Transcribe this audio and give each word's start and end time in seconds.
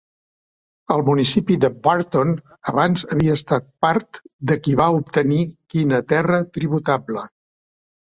El 0.95 1.03
municipi 1.09 1.57
de 1.65 1.69
Burton 1.89 2.31
abans 2.73 3.05
havia 3.17 3.37
estat 3.41 3.69
part 3.89 4.23
de 4.53 4.61
qui 4.65 4.77
va 4.83 4.91
obtenir 4.99 5.41
quina 5.55 6.05
terra 6.17 6.45
tributable. 6.61 7.33